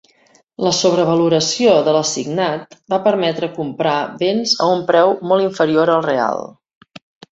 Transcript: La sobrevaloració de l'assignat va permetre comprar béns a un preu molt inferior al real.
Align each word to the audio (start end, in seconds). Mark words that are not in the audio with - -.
La 0.67 0.69
sobrevaloració 0.75 1.75
de 1.87 1.93
l'assignat 1.97 2.73
va 2.93 2.99
permetre 3.09 3.51
comprar 3.61 3.95
béns 4.23 4.55
a 4.67 4.71
un 4.79 4.83
preu 4.89 5.15
molt 5.33 5.47
inferior 5.49 5.93
al 5.99 6.07
real. 6.11 6.43